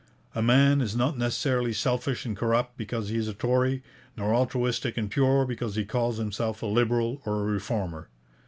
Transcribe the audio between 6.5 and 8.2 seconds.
a Liberal or a Reformer.